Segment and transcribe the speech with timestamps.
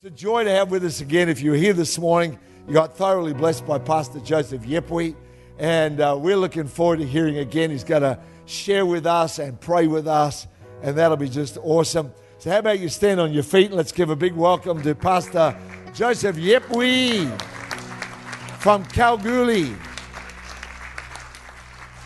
[0.00, 1.28] It's a joy to have with us again.
[1.28, 5.16] If you're here this morning, you got thoroughly blessed by Pastor Joseph Yepwi,
[5.58, 7.68] and uh, we're looking forward to hearing again.
[7.72, 8.16] He's going to
[8.46, 10.46] share with us and pray with us,
[10.82, 12.12] and that'll be just awesome.
[12.38, 14.94] So, how about you stand on your feet and let's give a big welcome to
[14.94, 15.58] Pastor
[15.94, 17.28] Joseph Yepwi
[18.60, 19.74] from Kalgoorlie.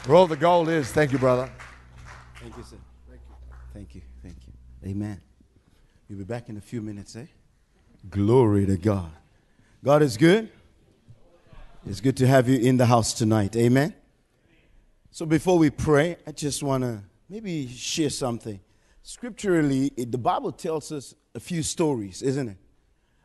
[0.07, 0.91] Where all the gold is.
[0.91, 1.53] Thank you, brother.
[2.41, 2.77] Thank you, sir.
[3.11, 3.35] Thank you.
[3.75, 4.01] Thank you.
[4.23, 4.91] Thank you.
[4.91, 5.21] Amen.
[6.09, 7.27] You'll be back in a few minutes, eh?
[8.11, 9.11] Glory to God.
[9.85, 10.51] God is good.
[11.87, 13.55] It's good to have you in the house tonight.
[13.55, 13.95] Amen.
[15.11, 18.59] So before we pray, I just want to maybe share something.
[19.03, 22.57] Scripturally, it, the Bible tells us a few stories, isn't it?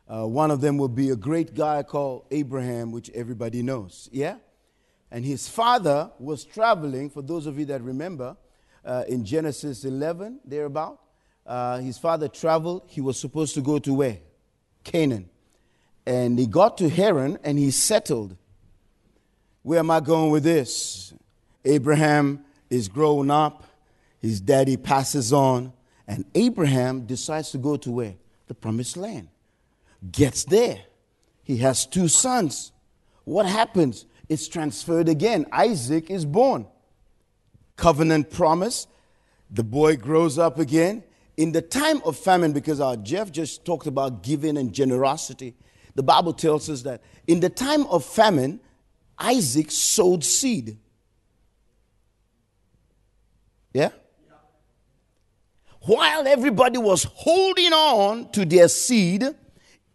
[0.08, 4.08] Uh, one of them will be a great guy called Abraham, which everybody knows.
[4.12, 4.36] Yeah?
[5.10, 8.36] And his father was traveling, for those of you that remember,
[8.84, 11.00] uh, in Genesis 11, thereabout.
[11.44, 12.84] Uh, his father traveled.
[12.86, 14.18] He was supposed to go to where?
[14.88, 15.28] Canaan.
[16.06, 18.36] And he got to Haran and he settled.
[19.62, 21.12] Where am I going with this?
[21.64, 23.64] Abraham is grown up,
[24.20, 25.72] his daddy passes on,
[26.06, 28.14] and Abraham decides to go to where?
[28.46, 29.28] The promised land.
[30.10, 30.80] Gets there.
[31.42, 32.72] He has two sons.
[33.24, 34.06] What happens?
[34.28, 35.44] It's transferred again.
[35.52, 36.66] Isaac is born.
[37.76, 38.86] Covenant promise.
[39.50, 41.02] The boy grows up again
[41.38, 45.54] in the time of famine, because our Jeff just talked about giving and generosity,
[45.94, 48.58] the Bible tells us that in the time of famine,
[49.16, 50.76] Isaac sowed seed.
[53.72, 53.90] Yeah?
[55.82, 59.24] While everybody was holding on to their seed,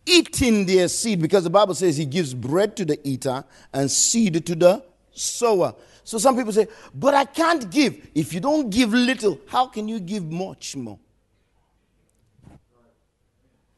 [0.06, 4.46] eating their seed, because the Bible says he gives bread to the eater and seed
[4.46, 5.76] to the sower.
[6.06, 8.10] So some people say, but I can't give.
[8.16, 11.00] If you don't give little, how can you give much more?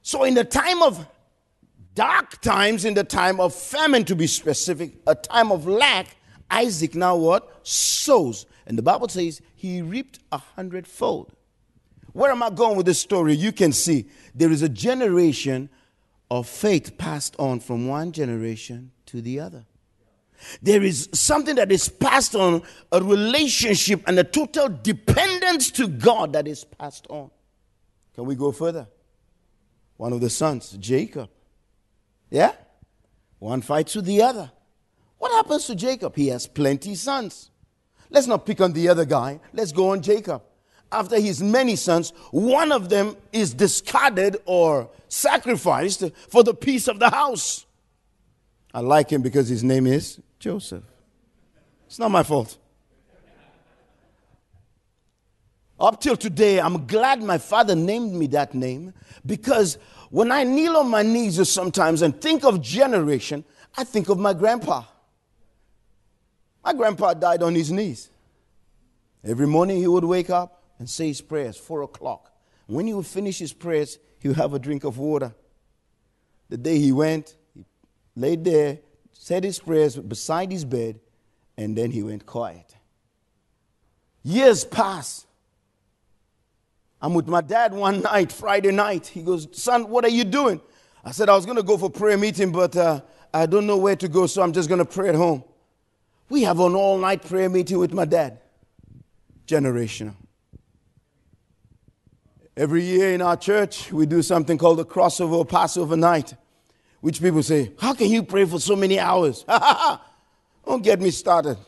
[0.05, 1.07] So, in the time of
[1.95, 6.15] dark times, in the time of famine, to be specific, a time of lack,
[6.51, 7.65] Isaac now what?
[7.67, 8.45] Sows.
[8.67, 11.33] And the Bible says he reaped a hundredfold.
[12.13, 13.33] Where am I going with this story?
[13.33, 14.05] You can see
[14.35, 15.69] there is a generation
[16.29, 19.65] of faith passed on from one generation to the other.
[20.61, 22.61] There is something that is passed on,
[22.91, 27.31] a relationship and a total dependence to God that is passed on.
[28.13, 28.87] Can we go further?
[29.97, 31.29] One of the sons, Jacob.
[32.29, 32.53] Yeah?
[33.39, 34.51] One fights with the other.
[35.17, 36.15] What happens to Jacob?
[36.15, 37.49] He has plenty sons.
[38.09, 39.39] Let's not pick on the other guy.
[39.53, 40.43] Let's go on Jacob.
[40.91, 46.99] After his many sons, one of them is discarded or sacrificed for the peace of
[46.99, 47.65] the house.
[48.73, 50.83] I like him because his name is Joseph.
[51.87, 52.57] It's not my fault.
[55.79, 58.93] Up till today, I'm glad my father named me that name
[59.25, 59.77] because
[60.09, 63.43] when I kneel on my knees sometimes and think of generation,
[63.75, 64.83] I think of my grandpa.
[66.63, 68.09] My grandpa died on his knees.
[69.23, 72.31] Every morning he would wake up and say his prayers, four o'clock.
[72.67, 75.35] When he would finish his prayers, he would have a drink of water.
[76.49, 77.65] The day he went, he
[78.15, 78.79] laid there,
[79.11, 80.99] said his prayers beside his bed,
[81.57, 82.75] and then he went quiet.
[84.23, 85.24] Years passed.
[87.05, 89.05] I'm with my dad one night, Friday night.
[89.05, 90.59] He goes, Son, what are you doing?
[91.03, 93.01] I said, I was going to go for prayer meeting, but uh,
[93.31, 95.43] I don't know where to go, so I'm just going to pray at home.
[96.29, 98.39] We have an all night prayer meeting with my dad.
[99.45, 100.15] Generational.
[102.57, 106.33] Every year in our church, we do something called the crossover Passover night,
[107.01, 109.45] which people say, How can you pray for so many hours?
[110.65, 111.59] don't get me started.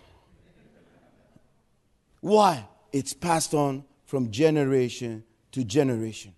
[2.21, 2.67] Why?
[2.91, 5.25] It's passed on from generation
[5.57, 6.33] to generation.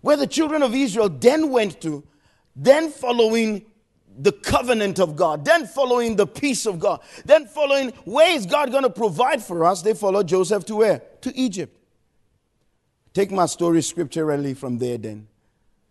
[0.00, 2.02] Where the children of Israel then went to,
[2.56, 3.66] then following
[4.18, 8.70] the covenant of God, then following the peace of God, then following where is God
[8.70, 11.02] going to provide for us, they followed Joseph to where?
[11.20, 11.78] To Egypt.
[13.12, 15.28] Take my story scripturally from there then.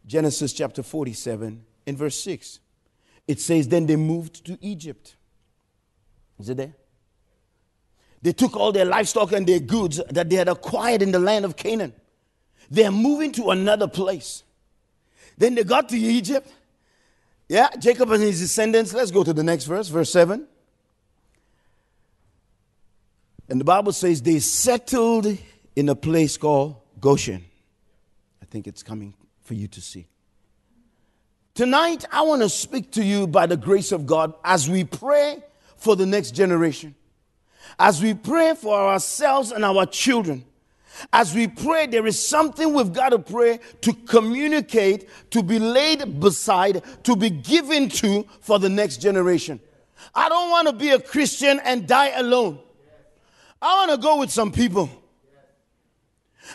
[0.05, 2.59] Genesis chapter 47 in verse 6.
[3.27, 5.15] It says, Then they moved to Egypt.
[6.39, 6.73] Is it there?
[8.23, 11.45] They took all their livestock and their goods that they had acquired in the land
[11.45, 11.93] of Canaan.
[12.71, 14.43] They're moving to another place.
[15.37, 16.51] Then they got to Egypt.
[17.47, 18.93] Yeah, Jacob and his descendants.
[18.93, 20.47] Let's go to the next verse, verse 7.
[23.49, 25.37] And the Bible says they settled
[25.75, 27.43] in a place called Goshen.
[28.41, 30.07] I think it's coming for you to see.
[31.53, 35.43] Tonight, I want to speak to you by the grace of God as we pray
[35.75, 36.95] for the next generation
[37.79, 40.45] as we pray for ourselves and our children,
[41.11, 46.19] As we pray, there is something we've got to pray to communicate, to be laid
[46.19, 49.59] beside, to be given to for the next generation.
[50.13, 52.59] I don't want to be a Christian and die alone.
[53.61, 54.89] I want to go with some people.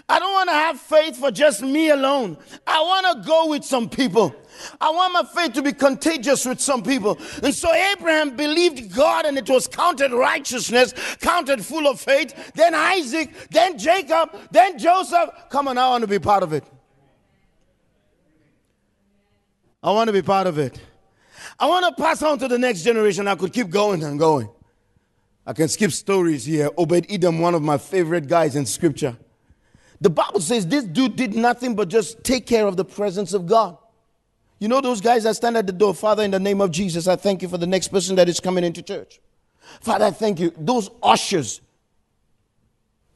[0.08, 2.36] I don't want to have faith for just me alone.
[2.66, 4.34] I want to go with some people.
[4.80, 7.18] I want my faith to be contagious with some people.
[7.42, 12.52] And so Abraham believed God and it was counted righteousness, counted full of faith.
[12.54, 15.30] Then Isaac, then Jacob, then Joseph.
[15.50, 16.64] Come on, I want to be part of it.
[19.82, 20.80] I want to be part of it.
[21.58, 23.28] I want to pass on to the next generation.
[23.28, 24.48] I could keep going and going.
[25.46, 26.70] I can skip stories here.
[26.76, 29.16] Obed Edom, one of my favorite guys in scripture.
[30.00, 33.46] The Bible says this dude did nothing but just take care of the presence of
[33.46, 33.78] God.
[34.58, 37.06] You know those guys that stand at the door, Father, in the name of Jesus,
[37.06, 39.20] I thank you for the next person that is coming into church.
[39.80, 40.52] Father, I thank you.
[40.56, 41.60] Those ushers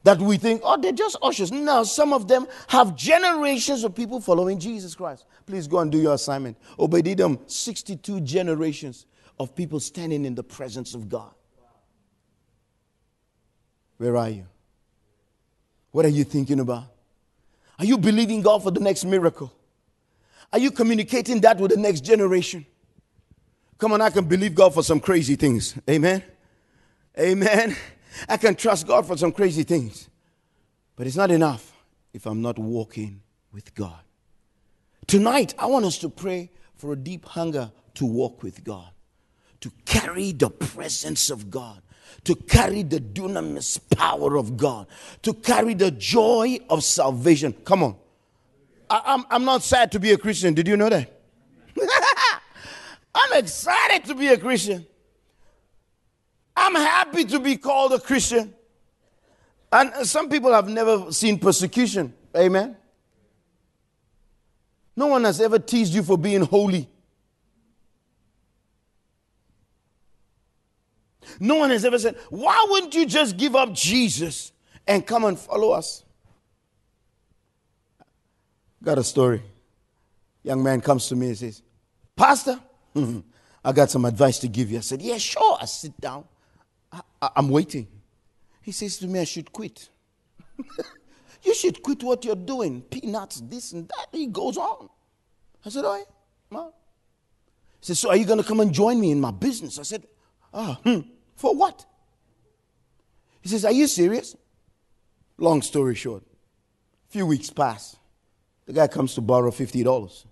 [0.03, 1.51] that we think, oh, they're just ushers.
[1.51, 5.25] No, some of them have generations of people following Jesus Christ.
[5.45, 6.57] Please go and do your assignment.
[6.77, 9.05] Obed Edom, 62 generations
[9.39, 11.31] of people standing in the presence of God.
[13.97, 14.45] Where are you?
[15.91, 16.85] What are you thinking about?
[17.77, 19.51] Are you believing God for the next miracle?
[20.53, 22.65] Are you communicating that with the next generation?
[23.77, 25.75] Come on, I can believe God for some crazy things.
[25.89, 26.23] Amen.
[27.19, 27.75] Amen.
[28.27, 30.09] I can trust God for some crazy things.
[30.95, 31.73] But it's not enough
[32.13, 33.21] if I'm not walking
[33.51, 33.99] with God.
[35.07, 38.89] Tonight, I want us to pray for a deep hunger to walk with God,
[39.61, 41.81] to carry the presence of God,
[42.23, 44.87] to carry the dunamis power of God,
[45.23, 47.53] to carry the joy of salvation.
[47.65, 47.95] Come on.
[48.91, 50.53] I, I'm, I'm not sad to be a Christian.
[50.53, 51.09] Did you know that?
[53.15, 54.85] I'm excited to be a Christian.
[56.57, 58.53] I'm happy to be called a Christian.
[59.71, 62.13] And some people have never seen persecution.
[62.35, 62.75] Amen.
[64.97, 66.89] No one has ever teased you for being holy.
[71.39, 74.51] No one has ever said, Why wouldn't you just give up Jesus
[74.85, 76.03] and come and follow us?
[78.83, 79.41] Got a story.
[80.43, 81.61] Young man comes to me and says,
[82.15, 82.59] Pastor,
[83.63, 84.79] I got some advice to give you.
[84.79, 85.57] I said, Yeah, sure.
[85.61, 86.25] I sit down.
[86.91, 87.87] I, am waiting.
[88.61, 89.89] He says to me, I should quit.
[91.43, 92.81] you should quit what you're doing.
[92.81, 94.07] Peanuts, this and that.
[94.11, 94.89] He goes on.
[95.65, 96.05] I said, right,
[96.49, 96.71] Mom.
[97.79, 99.79] He says, So are you going to come and join me in my business?
[99.79, 100.05] I said,
[100.53, 101.09] Ah, oh, hmm.
[101.35, 101.85] For what?
[103.41, 104.35] He says, Are you serious?
[105.37, 106.23] Long story short,
[107.09, 107.95] a few weeks pass.
[108.65, 110.25] The guy comes to borrow $50.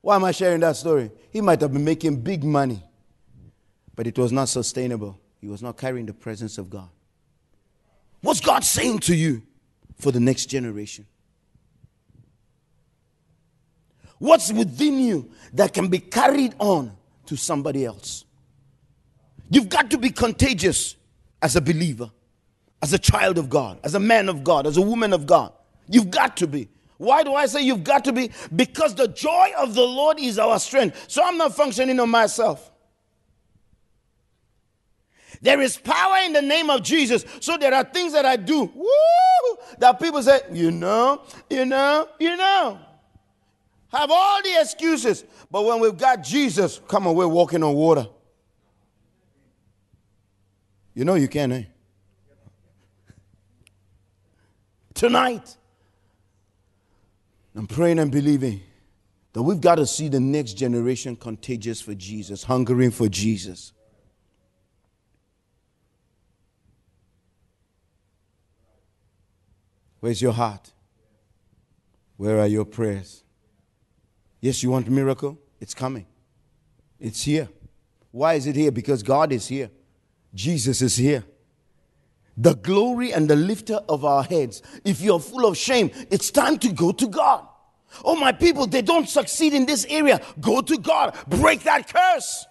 [0.00, 1.10] Why am I sharing that story?
[1.30, 2.82] He might have been making big money,
[3.94, 5.18] but it was not sustainable.
[5.40, 6.88] He was not carrying the presence of God.
[8.20, 9.42] What's God saying to you
[9.96, 11.06] for the next generation?
[14.18, 16.96] What's within you that can be carried on
[17.26, 18.24] to somebody else?
[19.50, 20.96] You've got to be contagious
[21.40, 22.10] as a believer,
[22.82, 25.52] as a child of God, as a man of God, as a woman of God.
[25.88, 26.68] You've got to be.
[26.98, 28.30] Why do I say you've got to be?
[28.54, 31.04] Because the joy of the Lord is our strength.
[31.08, 32.72] So I'm not functioning on myself.
[35.40, 37.24] There is power in the name of Jesus.
[37.40, 42.08] So there are things that I do woo, that people say, you know, you know,
[42.18, 42.80] you know.
[43.92, 45.24] Have all the excuses.
[45.50, 48.08] But when we've got Jesus, come on, we're walking on water.
[50.94, 51.62] You know you can, eh?
[54.98, 55.56] Tonight,
[57.54, 58.60] I'm praying and believing
[59.32, 63.72] that we've got to see the next generation contagious for Jesus, hungering for Jesus.
[70.00, 70.72] Where's your heart?
[72.16, 73.22] Where are your prayers?
[74.40, 75.38] Yes, you want a miracle?
[75.60, 76.06] It's coming.
[76.98, 77.48] It's here.
[78.10, 78.72] Why is it here?
[78.72, 79.70] Because God is here.
[80.34, 81.22] Jesus is here.
[82.40, 84.62] The glory and the lifter of our heads.
[84.84, 87.46] If you're full of shame, it's time to go to God.
[88.04, 90.20] Oh, my people, they don't succeed in this area.
[90.40, 91.16] Go to God.
[91.26, 92.46] Break that curse.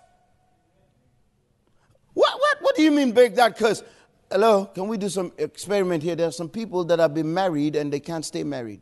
[2.13, 3.81] What, what, what do you mean, break that curse?
[4.29, 6.15] Hello, can we do some experiment here?
[6.15, 8.81] There are some people that have been married and they can't stay married.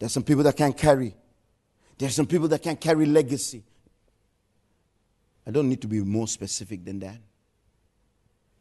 [0.00, 1.14] There are some people that can't carry.
[1.98, 3.62] There are some people that can't carry legacy.
[5.46, 7.18] I don't need to be more specific than that.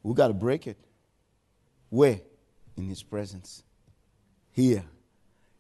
[0.04, 0.78] We got to break it.
[1.90, 2.20] Where?
[2.78, 3.64] In His presence.
[4.52, 4.84] Here.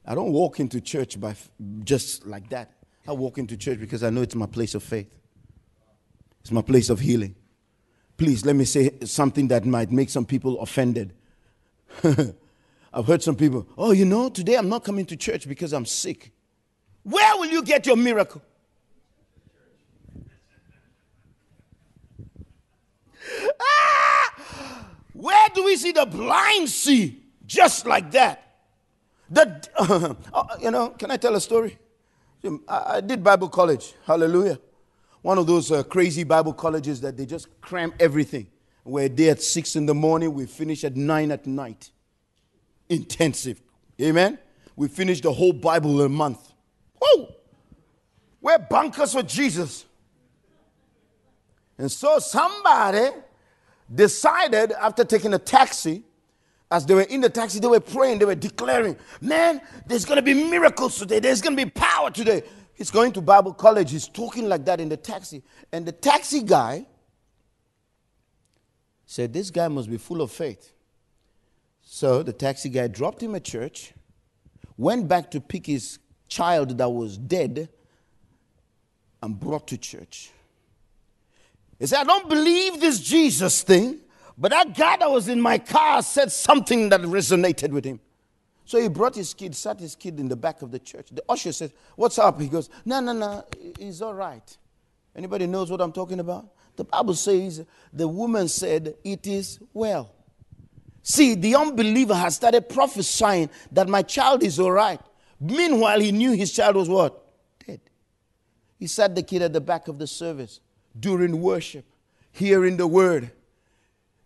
[0.05, 1.35] I don't walk into church by
[1.83, 2.71] just like that.
[3.07, 5.17] I walk into church because I know it's my place of faith.
[6.41, 7.35] It's my place of healing
[8.17, 11.13] Please let me say something that might make some people offended.
[12.03, 15.85] I've heard some people, oh, you know, today I'm not coming to church because I'm
[15.85, 16.31] sick.
[17.01, 18.41] Where will you get your miracle?
[23.59, 23.92] ah!
[25.23, 27.23] Where do we see the blind see?
[27.45, 28.57] Just like that.
[29.29, 29.65] The,
[30.33, 31.77] uh, you know, can I tell a story?
[32.43, 33.93] I, I did Bible college.
[34.05, 34.59] Hallelujah.
[35.21, 38.47] One of those uh, crazy Bible colleges that they just cram everything.
[38.83, 41.91] We're there at 6 in the morning, we finish at 9 at night.
[42.89, 43.61] Intensive.
[44.01, 44.37] Amen?
[44.75, 46.51] We finish the whole Bible in a month.
[47.01, 47.33] Whoa!
[48.41, 49.85] We're bunkers for Jesus.
[51.77, 53.07] And so somebody
[53.93, 56.03] decided after taking a taxi,
[56.71, 60.15] as they were in the taxi, they were praying, they were declaring, Man, there's going
[60.17, 62.43] to be miracles today, there's going to be power today.
[62.75, 65.43] He's going to Bible college, he's talking like that in the taxi.
[65.71, 66.87] And the taxi guy
[69.05, 70.73] said, This guy must be full of faith.
[71.81, 73.93] So the taxi guy dropped him at church,
[74.77, 77.69] went back to pick his child that was dead,
[79.21, 80.31] and brought to church.
[81.83, 83.99] He said, I don't believe this Jesus thing,
[84.37, 87.99] but that guy that was in my car said something that resonated with him.
[88.63, 91.09] So he brought his kid, sat his kid in the back of the church.
[91.11, 92.39] The usher said, What's up?
[92.39, 93.45] He goes, No, no, no,
[93.77, 94.57] he's all right.
[95.13, 96.53] Anybody knows what I'm talking about?
[96.77, 100.15] The Bible says the woman said, It is well.
[101.01, 105.01] See, the unbeliever has started prophesying that my child is all right.
[105.37, 107.21] Meanwhile, he knew his child was what?
[107.67, 107.81] Dead.
[108.79, 110.61] He sat the kid at the back of the service
[110.99, 111.85] during worship,
[112.31, 113.31] hearing the word.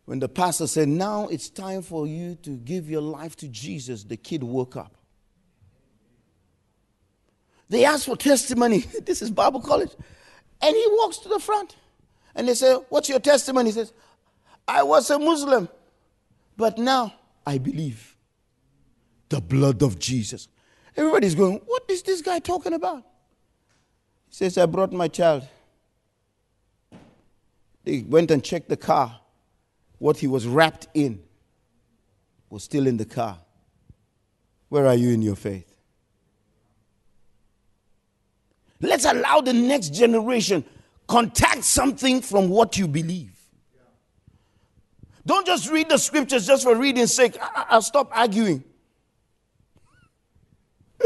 [0.05, 4.03] When the pastor said, Now it's time for you to give your life to Jesus,
[4.03, 4.95] the kid woke up.
[7.69, 8.79] They asked for testimony.
[9.05, 9.91] this is Bible college.
[10.61, 11.75] And he walks to the front.
[12.35, 13.69] And they say, What's your testimony?
[13.69, 13.93] He says,
[14.67, 15.69] I was a Muslim,
[16.55, 17.13] but now
[17.45, 18.15] I believe
[19.29, 20.47] the blood of Jesus.
[20.95, 23.03] Everybody's going, What is this guy talking about?
[24.29, 25.47] He says, I brought my child.
[27.87, 29.17] They went and checked the car
[29.97, 31.23] what he was wrapped in
[32.49, 33.37] was still in the car.
[34.67, 35.73] Where are you in your faith?
[38.81, 40.65] Let's allow the next generation
[41.07, 43.39] contact something from what you believe.
[45.25, 47.37] Don't just read the scriptures just for reading's sake.
[47.41, 48.65] I- will stop arguing.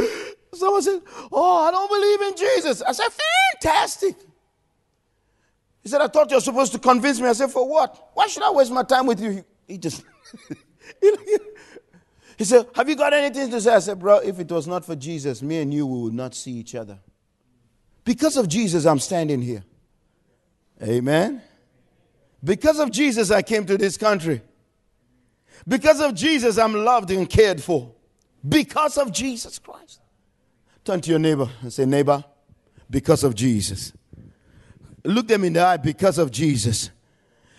[0.55, 2.81] Someone said, Oh, I don't believe in Jesus.
[2.81, 3.09] I said,
[3.61, 4.15] Fantastic.
[5.83, 7.27] He said, I thought you were supposed to convince me.
[7.27, 8.11] I said, For what?
[8.13, 9.43] Why should I waste my time with you?
[9.67, 10.03] He just,
[12.38, 13.73] he said, Have you got anything to say?
[13.73, 16.35] I said, Bro, if it was not for Jesus, me and you, we would not
[16.35, 17.00] see each other.
[18.03, 19.63] Because of Jesus, I'm standing here.
[20.83, 21.41] Amen.
[22.43, 24.41] Because of Jesus, I came to this country.
[25.67, 27.93] Because of Jesus, I'm loved and cared for.
[28.47, 30.01] Because of Jesus Christ.
[30.83, 32.23] Turn to your neighbor and say, Neighbor,
[32.89, 33.93] because of Jesus.
[35.03, 36.91] Look them in the eye because of Jesus.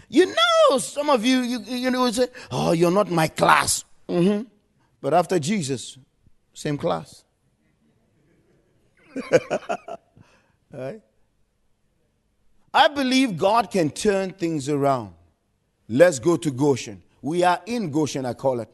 [0.09, 3.85] You know, some of you, you, you know, say, oh, you're not my class.
[4.09, 4.43] Mm-hmm.
[5.01, 5.99] But after Jesus,
[6.53, 7.25] same class.
[10.73, 11.01] right?
[12.75, 15.15] I believe God can turn things around.
[15.89, 17.03] Let's go to Goshen.
[17.21, 18.69] We are in Goshen, I call it.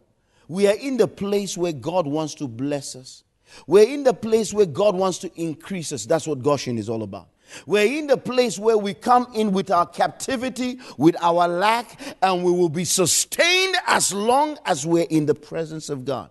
[0.47, 3.25] We are in the place where God wants to bless us.
[3.67, 6.07] We're in the place where God wants to increase us.
[6.07, 7.29] That's what Goshen is all about.
[7.67, 12.45] We're in the place where we come in with our captivity, with our lack, and
[12.45, 16.31] we will be sustained as long as we're in the presence of God.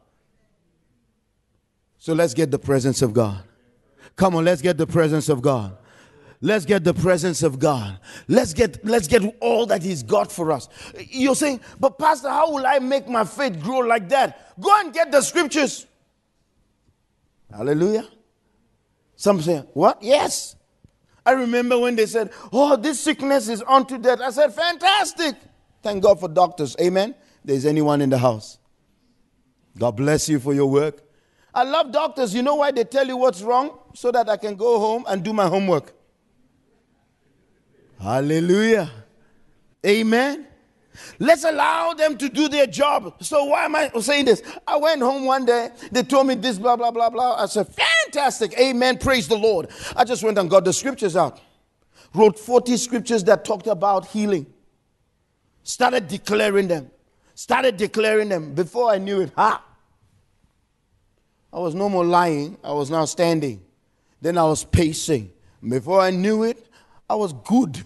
[1.97, 3.43] So let's get the presence of God.
[4.15, 5.77] Come on, let's get the presence of God.
[6.39, 8.00] Let's get the presence of God.
[8.27, 10.69] Let's get let's get all that He's got for us.
[11.09, 14.53] You're saying, but Pastor, how will I make my faith grow like that?
[14.59, 15.88] Go and get the scriptures.
[17.51, 18.07] Hallelujah.
[19.15, 20.01] Some say, What?
[20.01, 20.55] Yes.
[21.27, 24.22] I remember when they said, Oh, this sickness is unto death.
[24.22, 25.36] I said, Fantastic.
[25.84, 26.74] Thank God for doctors.
[26.79, 27.15] Amen.
[27.43, 28.57] There's anyone in the house.
[29.77, 31.01] God bless you for your work.
[31.53, 32.34] I love doctors.
[32.34, 33.77] You know why they tell you what's wrong?
[33.93, 35.93] So that I can go home and do my homework.
[38.00, 38.89] Hallelujah.
[39.86, 40.48] Amen.
[41.20, 43.24] Let's allow them to do their job.
[43.24, 44.42] So, why am I saying this?
[44.68, 47.36] I went home one day, they told me this, blah, blah, blah, blah.
[47.36, 48.58] I said, Fantastic.
[48.60, 48.98] Amen.
[48.98, 49.70] Praise the Lord.
[49.96, 51.39] I just went and got the scriptures out,
[52.13, 54.48] wrote 40 scriptures that talked about healing,
[55.63, 56.92] started declaring them,
[57.36, 58.54] started declaring them.
[58.54, 59.63] Before I knew it, ha!
[61.51, 63.62] I was no more lying, I was now standing.
[64.22, 65.32] Then I was pacing.
[65.68, 66.68] Before I knew it,
[67.10, 67.84] I was good.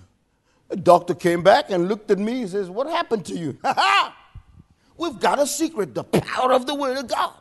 [0.72, 3.58] The doctor came back and looked at me and says, What happened to you?
[4.98, 7.34] We've got a secret the power of the Word of God.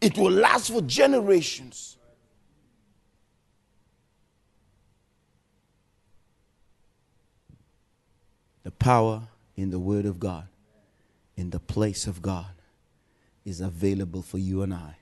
[0.00, 1.96] It will last for generations.
[8.62, 9.22] The power
[9.56, 10.46] in the Word of God,
[11.36, 12.46] in the place of God,
[13.44, 14.96] is available for you and I.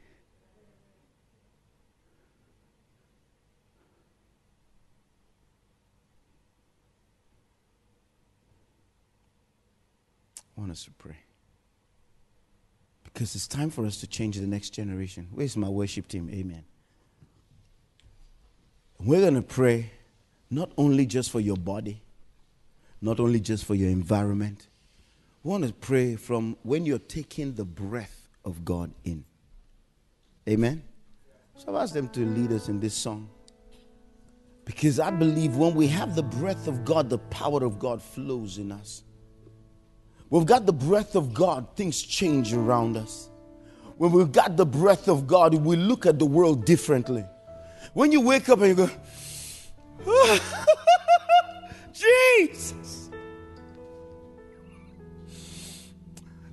[10.57, 11.17] I want us to pray.
[13.03, 15.29] Because it's time for us to change the next generation.
[15.33, 16.29] Where's my worship team?
[16.33, 16.65] Amen.
[18.99, 19.91] We're going to pray
[20.51, 22.03] not only just for your body,
[23.01, 24.69] not only just for your environment.
[25.43, 29.25] We want to pray from when you're taking the breath of God in.
[30.49, 30.83] Amen.
[31.57, 33.29] So I've asked them to lead us in this song.
[34.65, 38.57] Because I believe when we have the breath of God, the power of God flows
[38.57, 39.03] in us.
[40.35, 43.29] We've got the breath of God, things change around us.
[43.99, 47.25] When we've got the breath of God, we look at the world differently.
[47.93, 48.88] When you wake up and you
[50.05, 50.37] go,
[51.93, 53.11] Jesus.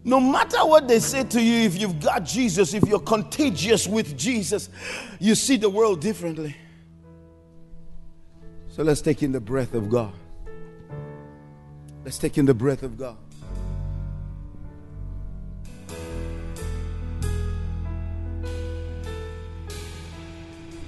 [0.03, 4.15] No matter what they say to you, if you've got Jesus, if you're contagious with
[4.15, 4.69] Jesus,
[5.19, 6.55] you see the world differently.
[8.67, 10.13] So let's take in the breath of God.
[12.05, 13.17] Let's take in the breath of God.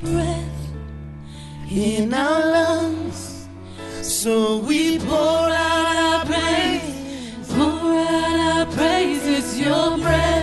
[0.04, 0.74] Breath
[1.72, 3.48] in our lungs.
[4.02, 9.26] So we pour out our praise, pour out our praise.
[9.26, 10.43] It's your breath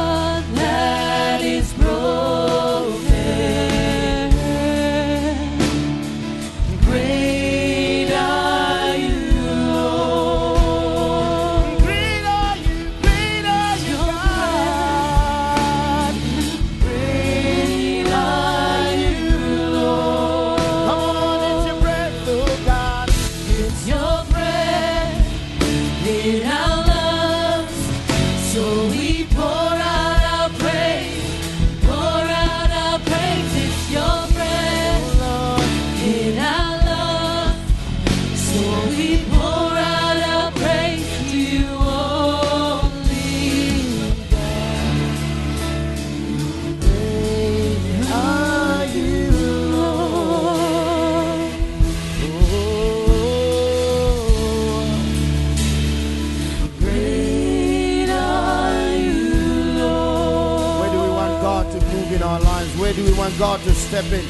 [63.41, 64.23] God to step in?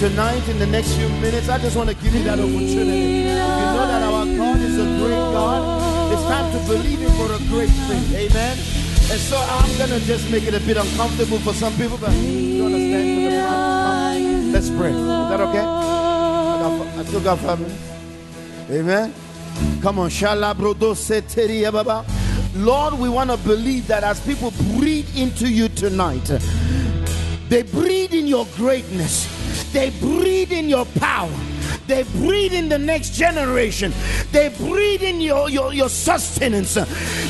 [0.00, 3.22] Tonight, in the next few minutes, I just want to give you that opportunity.
[3.22, 6.12] You know that our God is a great God.
[6.12, 8.02] It's time to believe Him for a great thing.
[8.12, 8.58] Amen.
[8.58, 12.10] And so I'm going to just make it a bit uncomfortable for some people, but
[12.10, 14.52] you understand for the front.
[14.52, 14.90] Let's pray.
[14.90, 15.62] Is that okay?
[16.98, 17.60] I, still got five.
[18.68, 19.14] Amen.
[19.80, 20.10] Come on.
[22.56, 26.28] Lord, we want to believe that as people breathe into you tonight,
[27.48, 29.26] they breathe in your greatness,
[29.72, 31.32] they breathe in your power.
[31.86, 33.92] They breathe in the next generation.
[34.32, 36.74] They breathe in your, your, your sustenance.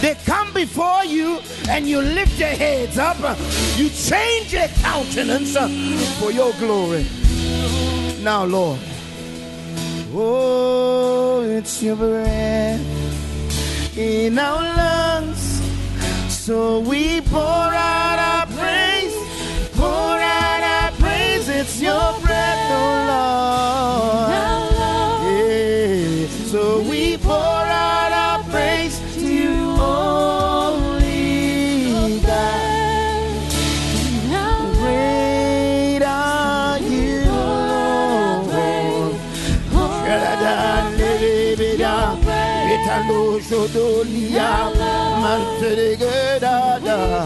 [0.01, 3.19] They come before you and you lift their heads up.
[3.77, 5.57] You change their countenance
[6.19, 7.07] for your glory.
[8.23, 8.81] Now, Lord.
[10.15, 12.81] Oh, it's your breath
[13.99, 15.61] in our lungs.
[16.31, 18.96] So we pour out our praise,
[19.87, 21.47] pour out our praise.
[21.49, 24.31] It's your breath, oh Lord.
[25.31, 26.27] Yeah.
[26.53, 31.21] So we pour out our praise to you only,
[32.27, 32.75] God.
[34.81, 39.15] Great are you, Lord.
[42.75, 44.51] Italo shodolia,
[45.23, 46.57] manteregada.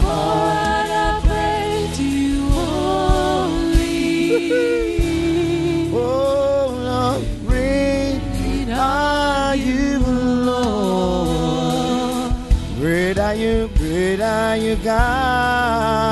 [14.55, 16.10] you, God.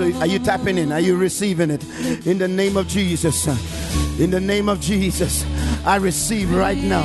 [0.00, 0.92] So are you tapping in?
[0.92, 1.84] Are you receiving it?
[2.26, 3.46] In the name of Jesus.
[4.18, 5.44] In the name of Jesus.
[5.84, 7.02] I receive right now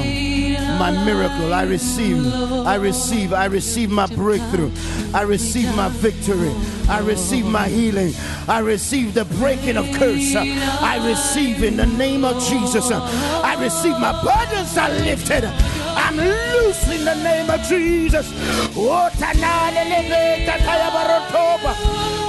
[0.79, 1.53] my miracle.
[1.53, 2.25] I receive.
[2.65, 3.33] I receive.
[3.33, 4.71] I receive my breakthrough.
[5.13, 6.55] I receive my victory.
[6.87, 8.13] I receive my healing.
[8.47, 10.33] I receive the breaking of curse.
[10.33, 12.89] I receive in the name of Jesus.
[12.91, 15.43] I receive my burdens are lifted.
[15.43, 16.15] I'm
[16.75, 18.31] loose in the name of Jesus.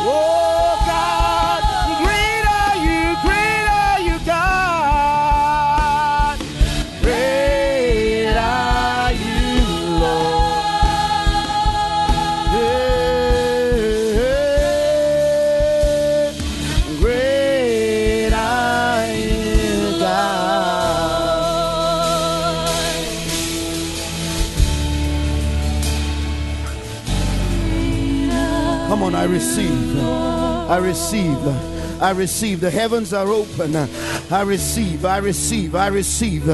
[0.09, 0.86] Oh,
[30.77, 32.03] I receive.
[32.03, 32.61] I receive.
[32.61, 33.75] The heavens are open.
[33.75, 35.07] I receive.
[35.07, 35.75] I receive.
[35.75, 36.47] I receive.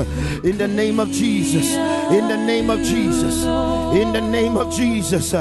[0.45, 1.75] In the name of Jesus.
[2.13, 3.43] In the name of Jesus.
[3.43, 5.33] In the name of Jesus.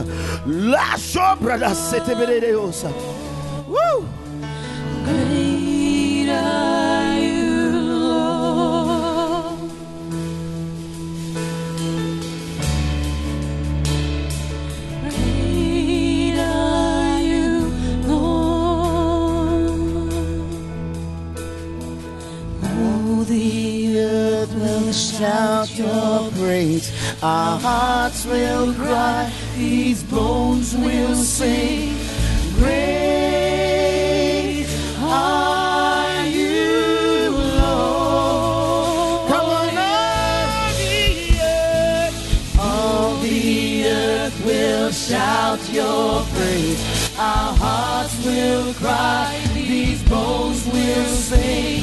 [3.67, 4.09] Woo!
[27.23, 29.31] Our hearts will cry.
[29.55, 31.95] These bones will sing.
[32.55, 34.65] Great
[35.01, 39.29] are you, Lord.
[39.29, 46.81] Come on, all the earth, all the earth will shout your praise.
[47.19, 49.39] Our hearts will cry.
[49.53, 51.80] These bones will sing.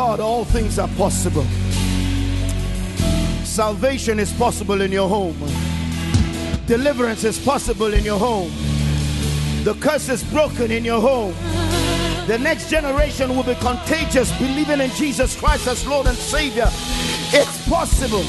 [0.00, 1.44] God, all things are possible.
[3.44, 5.36] Salvation is possible in your home.
[6.64, 8.50] Deliverance is possible in your home.
[9.62, 11.34] The curse is broken in your home.
[12.26, 16.70] The next generation will be contagious, believing in Jesus Christ as Lord and Savior.
[17.34, 18.24] It's possible.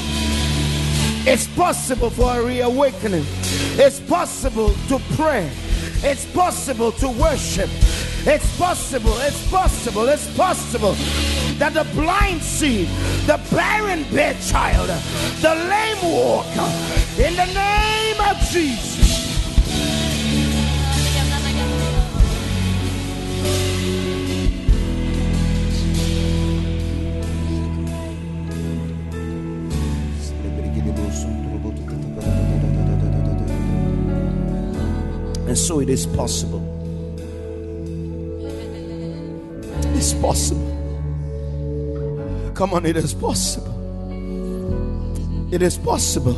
[1.26, 3.24] It's possible for a reawakening.
[3.80, 5.50] It's possible to pray.
[6.04, 7.70] It's possible to worship.
[8.24, 10.94] It's possible, it's possible, it's possible
[11.58, 12.84] that the blind see,
[13.26, 14.88] the barren bear child,
[15.40, 16.46] the lame walk.
[17.18, 19.02] In the name of Jesus.
[35.52, 36.62] And so it is possible.
[39.94, 40.81] It's possible.
[42.62, 43.74] Come on, it is possible.
[45.50, 46.36] It is possible.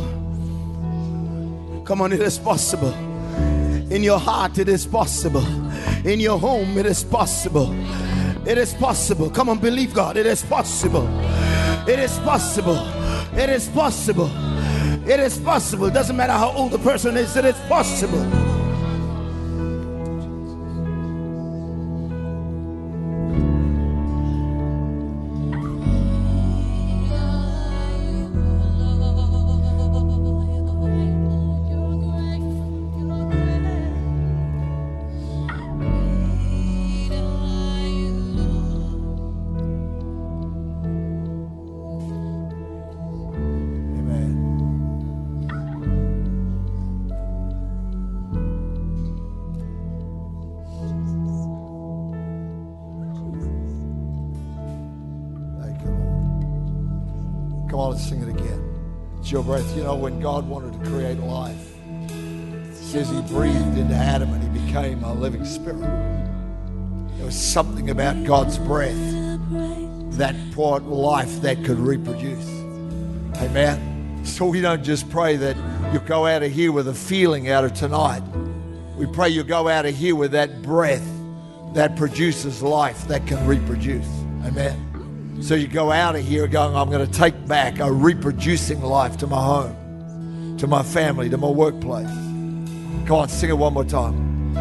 [1.84, 2.94] Come on, it is possible.
[3.92, 5.44] In your heart, it is possible.
[6.06, 7.70] In your home, it is possible.
[8.48, 9.28] It is possible.
[9.28, 10.16] Come on, believe God.
[10.16, 11.06] It is possible.
[11.86, 12.78] It is possible.
[13.38, 14.30] It is possible.
[15.06, 15.88] It is possible.
[15.88, 18.53] It doesn't matter how old the person is, it is possible.
[59.44, 59.76] Breath.
[59.76, 61.56] You know, when God wanted to create life,
[62.72, 65.80] says he breathed into Adam and he became a living spirit.
[67.16, 68.96] There was something about God's breath
[70.16, 72.48] that brought life that could reproduce.
[73.38, 74.24] Amen.
[74.24, 75.56] So we don't just pray that
[75.92, 78.22] you go out of here with a feeling out of tonight.
[78.96, 81.06] We pray you go out of here with that breath
[81.74, 84.06] that produces life that can reproduce.
[84.44, 84.93] Amen.
[85.40, 89.18] So you go out of here going, I'm going to take back a reproducing life
[89.18, 92.08] to my home, to my family, to my workplace.
[93.06, 94.54] Come on, sing it one more time.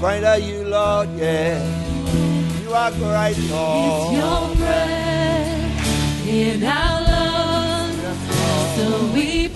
[0.00, 1.60] Great are you, Lord, yeah.
[2.62, 4.14] You are great, Lord.
[4.14, 8.00] It's your breath in our lungs.
[8.76, 9.48] So we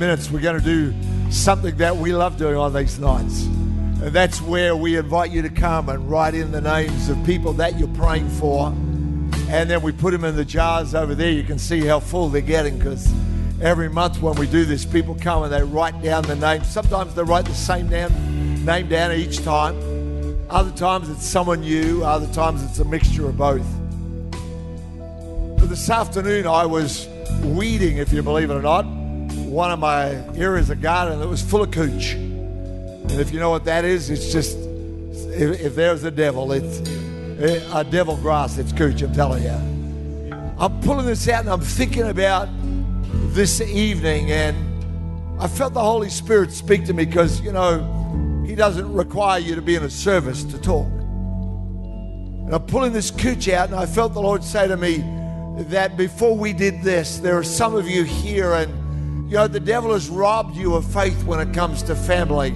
[0.00, 0.94] minutes, we're going to do
[1.30, 3.44] something that we love doing on these nights.
[3.44, 7.52] And that's where we invite you to come and write in the names of people
[7.54, 8.68] that you're praying for.
[9.50, 11.30] And then we put them in the jars over there.
[11.30, 13.12] You can see how full they're getting because
[13.60, 16.66] every month when we do this, people come and they write down the names.
[16.66, 19.76] Sometimes they write the same name, name down each time.
[20.48, 22.02] Other times it's someone new.
[22.04, 23.66] Other times it's a mixture of both.
[25.58, 27.06] But this afternoon I was
[27.42, 28.99] weeding, if you believe it or not,
[29.50, 32.12] one of my areas of garden that was full of cooch.
[32.12, 36.88] And if you know what that is, it's just if, if there's a devil, it's
[37.40, 38.58] eh, a devil grass.
[38.58, 39.02] It's cooch.
[39.02, 40.36] I'm telling you.
[40.56, 42.48] I'm pulling this out and I'm thinking about
[43.34, 44.56] this evening, and
[45.42, 49.56] I felt the Holy Spirit speak to me because you know He doesn't require you
[49.56, 50.86] to be in a service to talk.
[50.86, 54.98] And I'm pulling this cooch out, and I felt the Lord say to me
[55.70, 58.79] that before we did this, there are some of you here, and
[59.30, 62.50] you know, the devil has robbed you of faith when it comes to family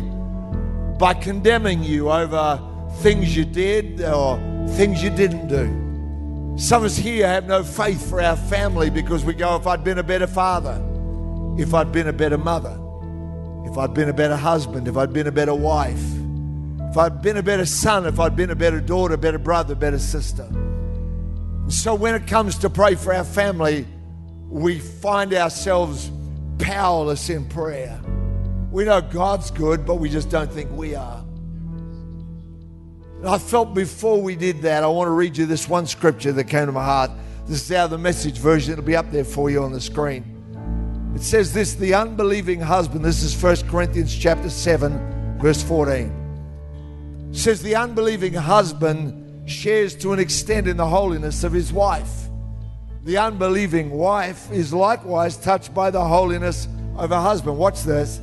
[0.98, 2.60] by condemning you over
[2.96, 4.36] things you did or
[4.70, 6.58] things you didn't do.
[6.58, 9.84] Some of us here have no faith for our family because we go, if I'd
[9.84, 10.82] been a better father,
[11.56, 12.76] if I'd been a better mother,
[13.70, 16.02] if I'd been a better husband, if I'd been a better wife,
[16.90, 20.00] if I'd been a better son, if I'd been a better daughter, better brother, better
[20.00, 20.48] sister.
[21.68, 23.86] So when it comes to pray for our family,
[24.48, 26.10] we find ourselves
[26.58, 28.00] powerless in prayer.
[28.70, 31.24] We know God's good, but we just don't think we are.
[33.18, 36.32] And I felt before we did that, I want to read you this one scripture
[36.32, 37.10] that came to my heart.
[37.46, 38.72] This is out of the message version.
[38.72, 40.30] It'll be up there for you on the screen.
[41.14, 47.30] It says this the unbelieving husband, this is 1 Corinthians chapter 7, verse 14.
[47.30, 52.23] It says the unbelieving husband shares to an extent in the holiness of his wife.
[53.04, 57.58] The unbelieving wife is likewise touched by the holiness of her husband.
[57.58, 58.18] Watch this.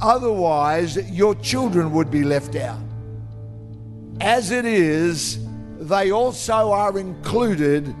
[0.00, 2.80] Otherwise, your children would be left out.
[4.22, 5.38] As it is,
[5.78, 7.94] they also are included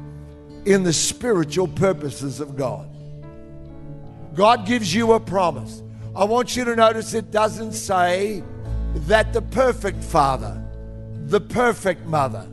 [0.64, 2.88] in the spiritual purposes of God.
[4.34, 5.82] God gives you a promise.
[6.14, 8.42] I want you to notice it doesn't say
[9.06, 10.62] that the perfect father,
[11.26, 12.48] the perfect mother,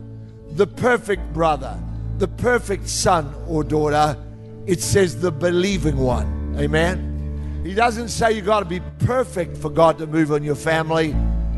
[0.51, 1.79] the perfect brother,
[2.17, 4.17] the perfect son or daughter,
[4.65, 6.55] it says the believing one.
[6.57, 7.61] Amen.
[7.63, 11.15] He doesn't say you got to be perfect for God to move on your family.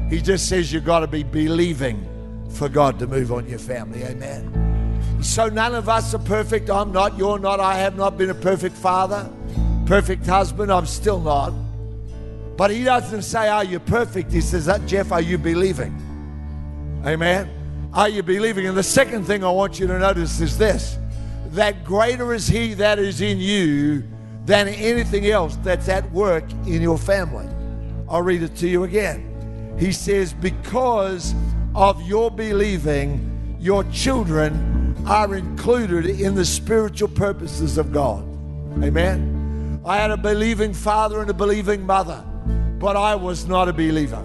[0.09, 2.07] He just says you got to be believing
[2.49, 4.03] for God to move on your family.
[4.03, 4.51] Amen.
[5.21, 6.69] So none of us are perfect.
[6.69, 7.17] I'm not.
[7.17, 7.59] You're not.
[7.59, 9.29] I have not been a perfect father,
[9.85, 10.71] perfect husband.
[10.71, 11.53] I'm still not.
[12.57, 14.31] But he doesn't say, Are you perfect?
[14.31, 15.93] He says, that, Jeff, are you believing?
[17.05, 17.49] Amen.
[17.95, 18.67] Are you believing?
[18.67, 20.99] And the second thing I want you to notice is this
[21.51, 24.03] that greater is he that is in you
[24.43, 27.47] than anything else that's at work in your family.
[28.09, 29.75] I'll read it to you again.
[29.79, 31.33] He says, Because
[31.73, 38.23] of your believing, your children are included in the spiritual purposes of God.
[38.83, 39.79] Amen.
[39.85, 42.21] I had a believing father and a believing mother,
[42.77, 44.23] but I was not a believer.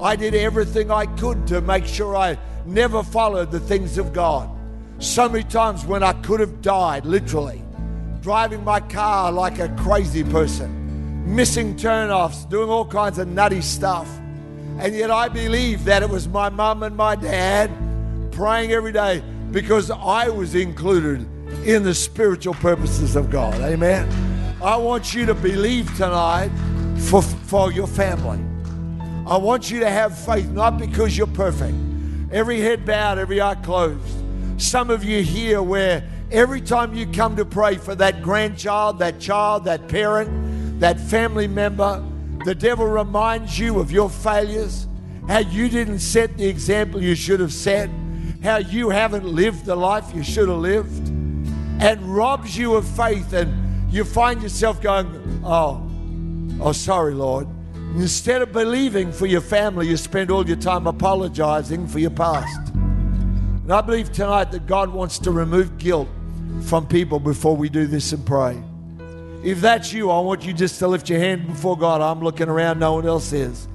[0.00, 4.48] I did everything I could to make sure I never followed the things of God.
[4.98, 7.62] So many times when I could have died, literally,
[8.20, 14.08] driving my car like a crazy person, missing turnoffs, doing all kinds of nutty stuff.
[14.78, 17.70] And yet I believe that it was my mum and my dad
[18.30, 21.26] praying every day because I was included
[21.64, 23.54] in the spiritual purposes of God.
[23.60, 24.08] Amen.
[24.62, 26.50] I want you to believe tonight
[26.96, 28.38] for, for your family.
[29.26, 31.74] I want you to have faith, not because you're perfect.
[32.32, 34.00] Every head bowed, every eye closed.
[34.56, 39.20] Some of you here where every time you come to pray for that grandchild, that
[39.20, 42.02] child, that parent, that family member,
[42.46, 44.86] the devil reminds you of your failures,
[45.28, 47.90] how you didn't set the example you should have set,
[48.42, 51.08] how you haven't lived the life you should have lived,
[51.82, 53.34] and robs you of faith.
[53.34, 55.86] And you find yourself going, Oh,
[56.60, 57.46] oh, sorry, Lord.
[57.94, 62.72] Instead of believing for your family, you spend all your time apologizing for your past.
[62.72, 66.08] And I believe tonight that God wants to remove guilt
[66.62, 68.62] from people before we do this and pray.
[69.44, 72.00] If that's you, I want you just to lift your hand before God.
[72.00, 73.68] I'm looking around, no one else is.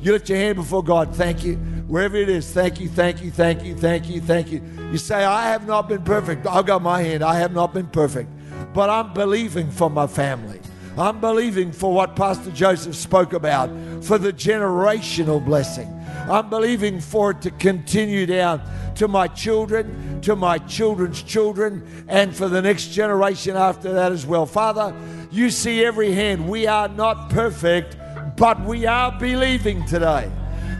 [0.00, 1.14] You lift your hand before God.
[1.14, 1.56] Thank you.
[1.88, 4.62] Wherever it is, thank you, thank you, thank you, thank you, thank you.
[4.92, 6.46] You say, I have not been perfect.
[6.46, 7.24] I've got my hand.
[7.24, 8.30] I have not been perfect.
[8.72, 10.60] But I'm believing for my family.
[10.96, 13.68] I'm believing for what Pastor Joseph spoke about,
[14.04, 15.88] for the generational blessing.
[16.30, 18.62] I'm believing for it to continue down
[18.94, 24.24] to my children, to my children's children, and for the next generation after that as
[24.24, 24.46] well.
[24.46, 24.94] Father,
[25.32, 26.48] you see every hand.
[26.48, 27.96] We are not perfect,
[28.36, 30.30] but we are believing today.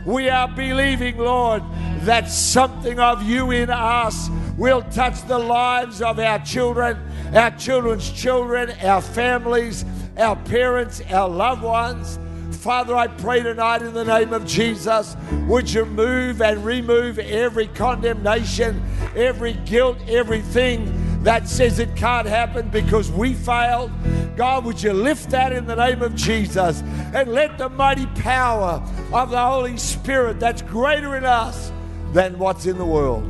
[0.05, 1.61] We are believing, Lord,
[2.01, 6.97] that something of you in us will touch the lives of our children,
[7.33, 9.83] our children's children, our families,
[10.17, 12.19] our parents, our loved ones.
[12.51, 15.15] Father, I pray tonight in the name of Jesus,
[15.47, 18.83] would you move and remove every condemnation,
[19.15, 23.91] every guilt, everything that says it can't happen because we failed.
[24.35, 26.81] God, would you lift that in the name of Jesus
[27.13, 31.71] and let the mighty power of the Holy Spirit that's greater in us
[32.13, 33.25] than what's in the world.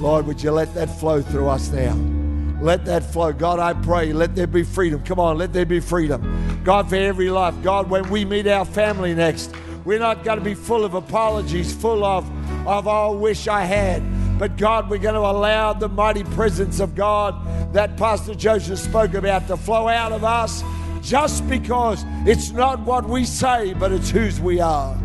[0.00, 2.21] Lord, would you let that flow through us now?
[2.62, 3.32] Let that flow.
[3.32, 5.02] God, I pray, let there be freedom.
[5.02, 6.60] Come on, let there be freedom.
[6.62, 7.60] God, for every life.
[7.60, 9.52] God, when we meet our family next,
[9.84, 12.24] we're not going to be full of apologies, full of,
[12.64, 14.38] of oh, wish I had.
[14.38, 19.14] But God, we're going to allow the mighty presence of God that Pastor Joseph spoke
[19.14, 20.62] about to flow out of us
[21.02, 24.96] just because it's not what we say, but it's whose we are.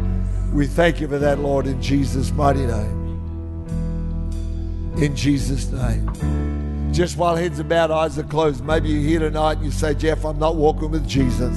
[0.53, 3.07] We thank you for that, Lord, in Jesus' mighty name.
[4.97, 6.66] In Jesus' name.
[6.91, 9.93] Just while heads are bowed, eyes are closed, maybe you're here tonight and you say,
[9.93, 11.55] Jeff, I'm not walking with Jesus.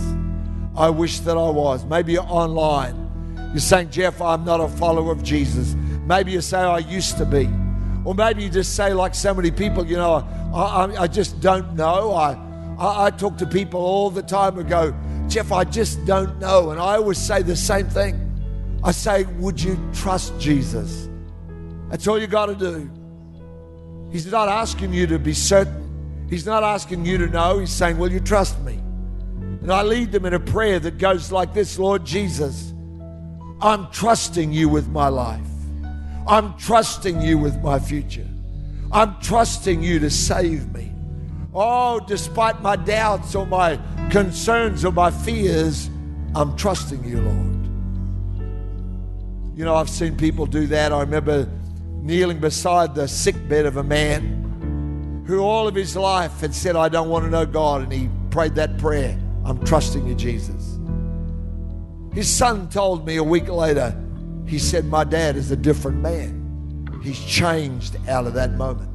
[0.76, 1.84] I wish that I was.
[1.84, 3.08] Maybe you're online.
[3.52, 5.74] You're saying, Jeff, I'm not a follower of Jesus.
[6.06, 7.48] Maybe you say, I used to be.
[8.04, 11.40] Or maybe you just say, like so many people, you know, I, I, I just
[11.40, 12.12] don't know.
[12.12, 12.32] I,
[12.78, 14.94] I, I talk to people all the time and go,
[15.28, 16.70] Jeff, I just don't know.
[16.70, 18.26] And I always say the same thing.
[18.82, 21.08] I say, Would you trust Jesus?
[21.90, 22.90] That's all you got to do.
[24.10, 26.26] He's not asking you to be certain.
[26.28, 27.58] He's not asking you to know.
[27.58, 28.74] He's saying, Will you trust me?
[29.62, 32.72] And I lead them in a prayer that goes like this Lord Jesus,
[33.60, 35.40] I'm trusting you with my life.
[36.26, 38.26] I'm trusting you with my future.
[38.92, 40.92] I'm trusting you to save me.
[41.52, 43.78] Oh, despite my doubts or my
[44.10, 45.90] concerns or my fears,
[46.34, 47.60] I'm trusting you, Lord.
[49.58, 50.92] You know, I've seen people do that.
[50.92, 51.48] I remember
[52.02, 56.76] kneeling beside the sick bed of a man who all of his life had said,
[56.76, 57.82] I don't want to know God.
[57.82, 60.78] And he prayed that prayer I'm trusting you, Jesus.
[62.12, 63.96] His son told me a week later,
[64.46, 66.90] he said, My dad is a different man.
[67.02, 68.90] He's changed out of that moment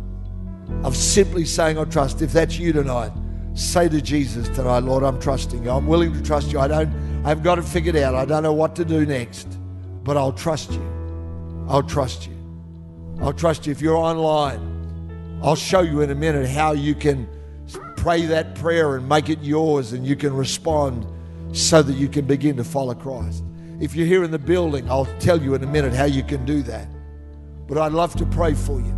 [0.83, 2.21] of simply saying, I trust.
[2.21, 3.11] If that's you tonight,
[3.53, 5.71] say to Jesus tonight, Lord, I'm trusting you.
[5.71, 6.59] I'm willing to trust you.
[6.59, 8.13] I don't, I've got it figured out.
[8.13, 9.47] I don't know what to do next,
[10.03, 11.65] but I'll trust you.
[11.67, 12.34] I'll trust you.
[13.21, 13.71] I'll trust you.
[13.71, 17.27] If you're online, I'll show you in a minute how you can
[17.97, 21.05] pray that prayer and make it yours and you can respond
[21.53, 23.43] so that you can begin to follow Christ.
[23.79, 26.45] If you're here in the building, I'll tell you in a minute how you can
[26.45, 26.87] do that.
[27.67, 28.95] But I'd love to pray for you.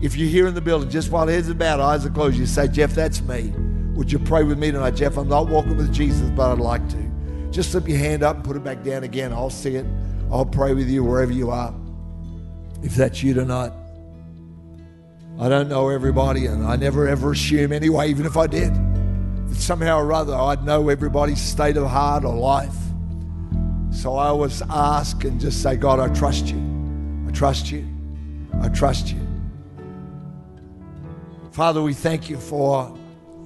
[0.00, 2.46] If you're here in the building, just while heads are bowed, eyes are closed, you
[2.46, 3.52] say, Jeff, that's me.
[3.94, 5.16] Would you pray with me tonight, Jeff?
[5.16, 7.48] I'm not walking with Jesus, but I'd like to.
[7.50, 9.32] Just slip your hand up and put it back down again.
[9.32, 9.86] I'll see it.
[10.30, 11.72] I'll pray with you wherever you are.
[12.82, 13.72] If that's you tonight.
[15.38, 18.72] I don't know everybody, and I never ever assume anyway, even if I did,
[19.48, 22.74] that somehow or other I'd know everybody's state of heart or life.
[23.92, 27.24] So I always ask and just say, God, I trust you.
[27.28, 27.86] I trust you.
[28.60, 29.20] I trust you.
[31.52, 32.96] Father, we thank you for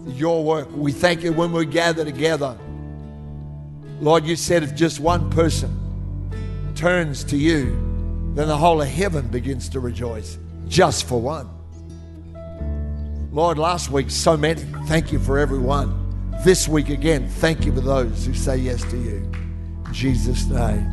[0.06, 0.68] your work.
[0.72, 2.56] We thank you when we gather together.
[4.00, 5.72] Lord, you said if just one person
[6.74, 7.85] turns to you,
[8.36, 11.48] then the whole of heaven begins to rejoice just for one.
[13.32, 14.62] Lord, last week, so many.
[14.86, 16.30] Thank you for everyone.
[16.44, 19.30] This week again, thank you for those who say yes to you.
[19.86, 20.86] In Jesus' name.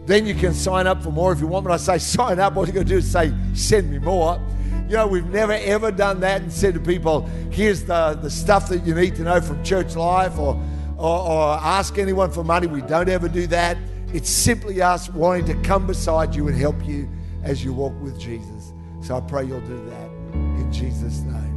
[0.05, 1.65] Then you can sign up for more if you want.
[1.65, 4.41] When I say sign up, all you got to do is say, send me more.
[4.87, 8.67] You know, we've never ever done that and said to people, here's the, the stuff
[8.69, 10.61] that you need to know from church life or,
[10.97, 12.67] or, or ask anyone for money.
[12.67, 13.77] We don't ever do that.
[14.13, 17.09] It's simply us wanting to come beside you and help you
[17.43, 18.73] as you walk with Jesus.
[19.01, 21.50] So I pray you'll do that in Jesus' name.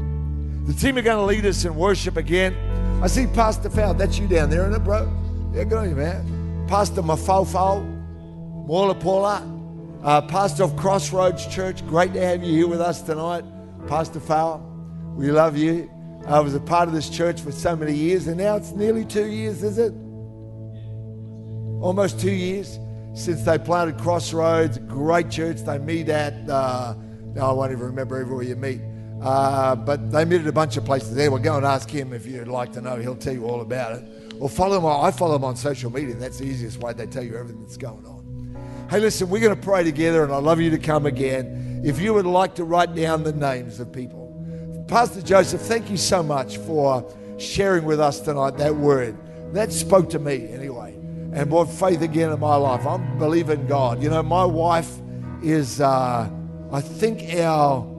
[0.64, 2.56] The team are going to lead us in worship again.
[3.02, 3.92] I see Pastor Fowl.
[3.92, 5.12] That's you down there, isn't it, bro?
[5.52, 6.66] Yeah, good on you, man.
[6.66, 7.84] Pastor Mafofo,
[8.66, 9.46] Mola Paula,
[10.02, 11.86] uh, pastor of Crossroads Church.
[11.86, 13.44] Great to have you here with us tonight.
[13.88, 14.58] Pastor Fowl,
[15.16, 15.90] we love you.
[16.26, 19.04] I was a part of this church for so many years, and now it's nearly
[19.04, 19.92] two years, is it?
[21.82, 22.78] Almost two years
[23.12, 25.58] since they planted Crossroads, great church.
[25.58, 26.94] They meet at, uh,
[27.34, 28.80] now I won't even remember everywhere you meet,
[29.22, 31.30] uh, but they meet at a bunch of places there.
[31.30, 32.96] Well, go and ask him if you'd like to know.
[32.96, 34.34] He'll tell you all about it.
[34.40, 34.86] Or follow him.
[34.86, 36.14] I follow him on social media.
[36.14, 36.92] That's the easiest way.
[36.92, 38.86] They tell you everything that's going on.
[38.90, 41.82] Hey, listen, we're going to pray together, and I'd love you to come again.
[41.84, 44.24] If you would like to write down the names of people.
[44.88, 49.16] Pastor Joseph, thank you so much for sharing with us tonight that word.
[49.54, 50.94] That spoke to me anyway
[51.32, 52.86] and brought faith again in my life.
[52.86, 54.02] I'm believing God.
[54.02, 54.90] You know, my wife
[55.42, 56.30] is, uh,
[56.70, 57.93] I think our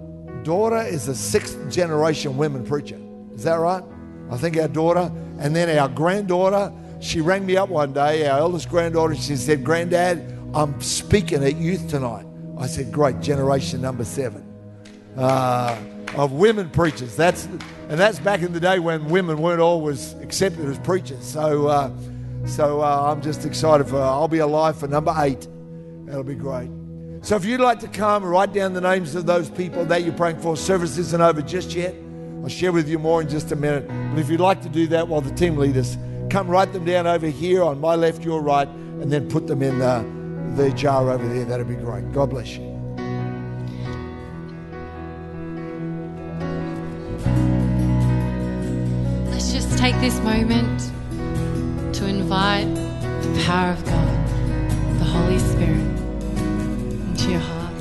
[0.45, 2.99] daughter is a sixth generation women preacher.
[3.33, 3.83] Is that right?
[4.31, 5.11] I think our daughter.
[5.39, 6.71] And then our granddaughter,
[7.01, 11.57] she rang me up one day, our eldest granddaughter, she said, Granddad, I'm speaking at
[11.57, 12.25] youth tonight.
[12.57, 14.43] I said, Great, generation number seven.
[15.17, 15.77] Uh,
[16.15, 17.15] of women preachers.
[17.17, 17.45] That's
[17.89, 21.23] and that's back in the day when women weren't always accepted as preachers.
[21.23, 21.91] So, uh,
[22.45, 24.01] so uh, I'm just excited for.
[24.01, 25.47] I'll be alive for number eight.
[26.05, 26.69] That'll be great.
[27.26, 30.03] So if you'd like to come, and write down the names of those people that
[30.03, 30.55] you're praying for.
[30.55, 31.95] Service isn't over just yet.
[32.43, 33.88] I'll share with you more in just a minute.
[34.11, 35.97] But if you'd like to do that while the team leaders
[36.30, 39.63] come write them down over here on my left, your right, and then put them
[39.63, 40.05] in the,
[40.55, 41.45] the jar over there.
[41.45, 42.11] That'd be great.
[42.11, 42.61] God bless you.
[49.32, 50.80] Let's just take this moment
[51.95, 54.28] to invite the power of God,
[54.99, 55.94] the Holy Spirit,
[57.16, 57.74] into your heart.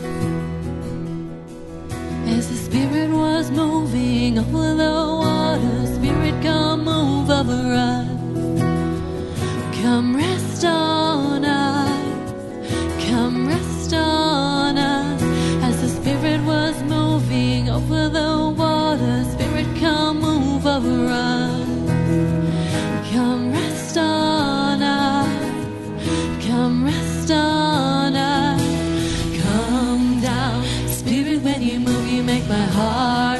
[2.26, 7.62] As the Spirit was moving over the water, Spirit, come move over
[7.92, 8.08] us.
[9.82, 12.32] Come rest on us.
[13.08, 15.22] Come rest on us.
[15.64, 21.66] As the Spirit was moving over the water, Spirit, come move over us.
[23.12, 23.43] Come
[32.48, 33.33] my heart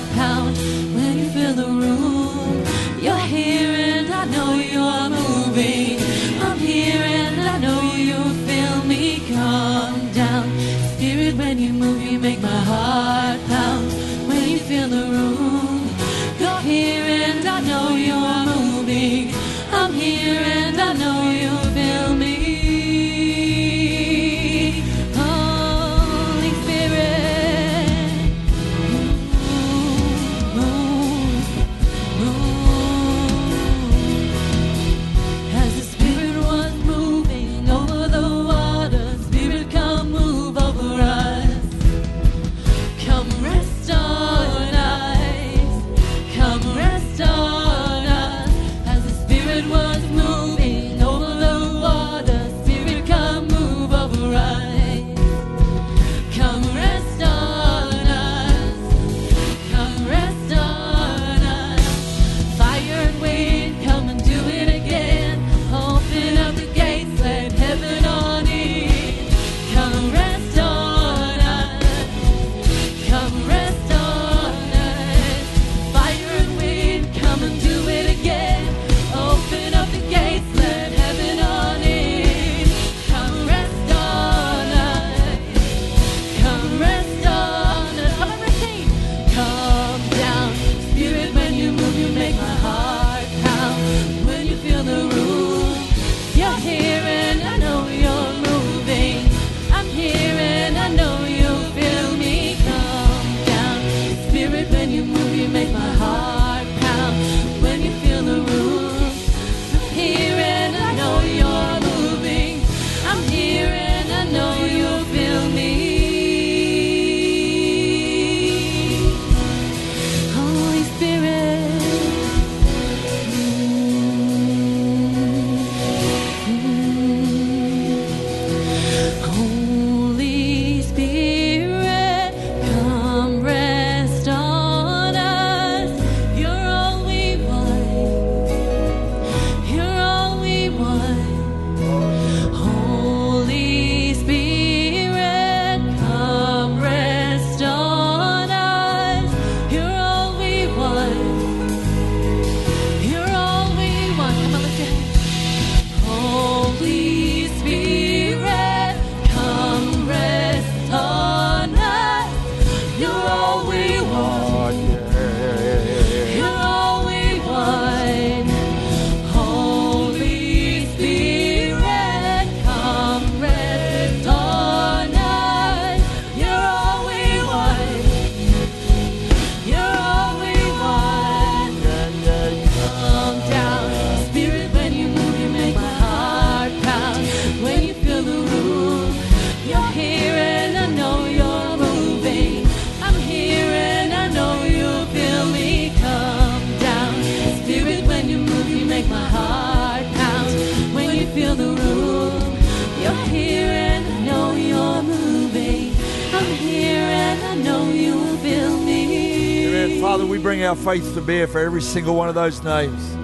[210.84, 213.16] faith to bear for every single one of those names.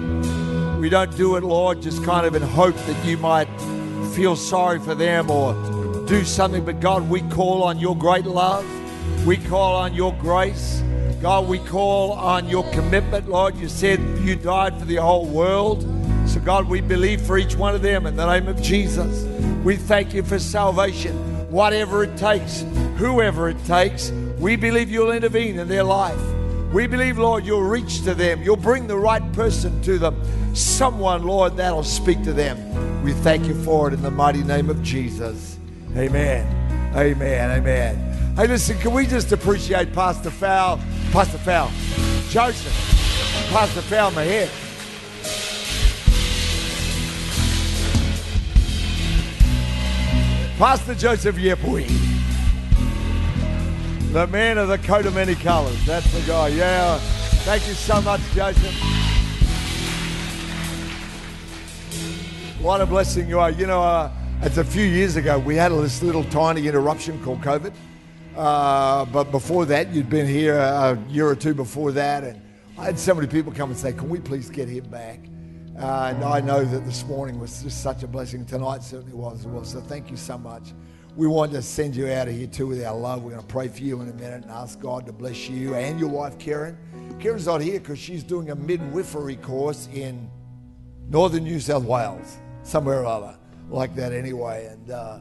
[0.79, 3.47] We don't do it, Lord, just kind of in hope that you might
[4.15, 5.53] feel sorry for them or
[6.07, 6.65] do something.
[6.65, 8.65] But God, we call on your great love.
[9.27, 10.81] We call on your grace.
[11.21, 13.55] God, we call on your commitment, Lord.
[13.57, 15.83] You said you died for the whole world.
[16.25, 19.23] So, God, we believe for each one of them in the name of Jesus.
[19.63, 21.15] We thank you for salvation,
[21.51, 22.65] whatever it takes,
[22.97, 24.09] whoever it takes.
[24.39, 26.40] We believe you'll intervene in their life.
[26.73, 28.41] We believe, Lord, you'll reach to them.
[28.41, 30.55] You'll bring the right person to them.
[30.55, 33.03] Someone, Lord, that'll speak to them.
[33.03, 35.57] We thank you for it in the mighty name of Jesus.
[35.97, 36.93] Amen.
[36.95, 37.51] Amen.
[37.51, 38.35] Amen.
[38.37, 40.79] Hey, listen, can we just appreciate Pastor Fowl?
[41.11, 41.69] Pastor Fowl.
[42.29, 42.73] Joseph.
[43.49, 44.49] Pastor Fowl, my head.
[50.57, 52.10] Pastor Joseph Yepwi.
[54.11, 55.85] The man of the coat of many colors.
[55.85, 56.49] That's the guy.
[56.49, 56.97] Yeah.
[57.45, 58.75] Thank you so much, Joseph.
[62.59, 63.51] What a blessing you are.
[63.51, 67.39] You know, uh, it's a few years ago we had this little tiny interruption called
[67.39, 67.71] COVID.
[68.35, 72.41] Uh, but before that, you'd been here a year or two before that, and
[72.77, 75.19] I had so many people come and say, "Can we please get him back?"
[75.79, 78.45] Uh, and I know that this morning was just such a blessing.
[78.45, 79.63] Tonight certainly was as well.
[79.63, 80.73] So thank you so much.
[81.15, 83.23] We want to send you out of here too with our love.
[83.23, 85.75] We're going to pray for you in a minute and ask God to bless you
[85.75, 86.77] and your wife, Karen.
[87.19, 90.29] Karen's not here because she's doing a midwifery course in
[91.09, 93.37] northern New South Wales, somewhere or other
[93.69, 94.67] like that anyway.
[94.67, 95.19] And uh,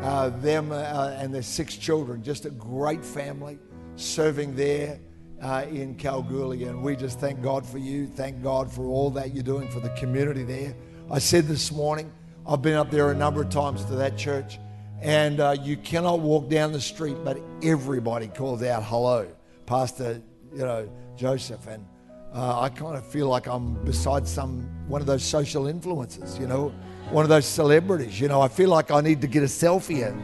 [0.00, 3.58] uh, them uh, and their six children, just a great family
[3.96, 5.00] serving there
[5.40, 6.64] uh, in Kalgoorlie.
[6.64, 8.06] And we just thank God for you.
[8.06, 10.74] Thank God for all that you're doing for the community there.
[11.10, 12.12] I said this morning,
[12.46, 14.58] I've been up there a number of times to that church,
[15.02, 19.28] and uh, you cannot walk down the street, but everybody calls out hello,
[19.66, 20.22] Pastor,
[20.52, 21.66] you know, Joseph.
[21.66, 21.84] And
[22.32, 26.46] uh, I kind of feel like I'm beside some one of those social influencers, you
[26.46, 26.72] know
[27.12, 28.18] one of those celebrities.
[28.18, 30.22] You know, I feel like I need to get a selfie and,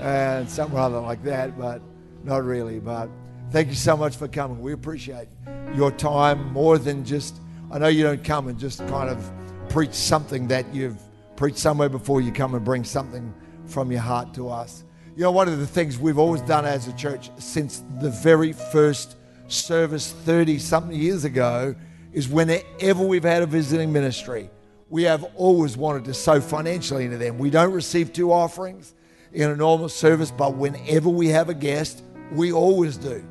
[0.00, 1.80] and something rather like that, but
[2.24, 2.80] not really.
[2.80, 3.08] But
[3.50, 4.60] thank you so much for coming.
[4.60, 5.28] We appreciate
[5.74, 7.36] your time more than just,
[7.70, 9.32] I know you don't come and just kind of
[9.68, 10.98] preach something that you've
[11.36, 12.20] preached somewhere before.
[12.20, 13.32] You come and bring something
[13.66, 14.84] from your heart to us.
[15.16, 18.52] You know, one of the things we've always done as a church since the very
[18.52, 19.16] first
[19.48, 21.74] service 30 something years ago
[22.12, 24.50] is whenever we've had a visiting ministry,
[24.90, 27.38] we have always wanted to sow financially into them.
[27.38, 28.94] We don't receive two offerings
[29.32, 32.02] in a normal service, but whenever we have a guest,
[32.32, 33.24] we always do.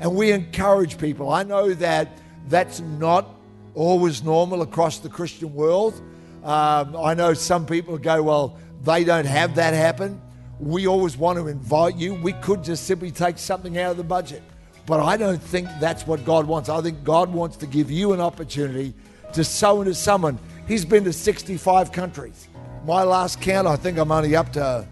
[0.00, 1.30] And we encourage people.
[1.30, 2.18] I know that
[2.48, 3.34] that's not
[3.74, 6.00] always normal across the Christian world.
[6.44, 10.20] Um, I know some people go, well, they don't have that happen.
[10.60, 12.14] We always want to invite you.
[12.14, 14.42] We could just simply take something out of the budget.
[14.86, 16.68] But I don't think that's what God wants.
[16.68, 18.94] I think God wants to give you an opportunity
[19.34, 20.38] to sow into someone.
[20.66, 22.48] He's been to 65 countries.
[22.84, 24.86] My last count, I think I'm only up to,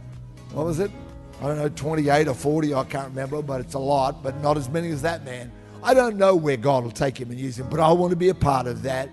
[0.52, 0.90] what was it?
[1.40, 4.56] I don't know, 28 or 40, I can't remember, but it's a lot, but not
[4.56, 5.52] as many as that man.
[5.82, 8.16] I don't know where God will take him and use him, but I want to
[8.16, 9.10] be a part of that.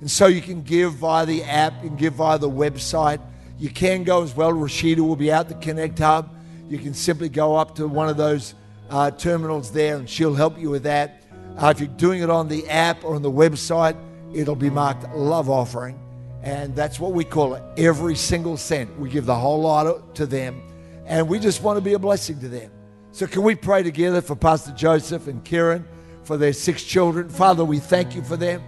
[0.00, 3.20] And so you can give via the app, you can give via the website.
[3.58, 4.52] You can go as well.
[4.52, 6.30] Rashida will be out the Connect Hub.
[6.68, 8.54] You can simply go up to one of those
[8.90, 11.22] uh, terminals there and she'll help you with that.
[11.56, 13.96] Uh, if you're doing it on the app or on the website,
[14.34, 15.98] it'll be marked love offering.
[16.42, 17.62] And that's what we call it.
[17.78, 18.98] Every single cent.
[18.98, 20.60] We give the whole lot to them.
[21.06, 22.70] And we just want to be a blessing to them.
[23.12, 25.86] So, can we pray together for Pastor Joseph and Kieran
[26.24, 27.28] for their six children?
[27.28, 28.62] Father, we thank you for them.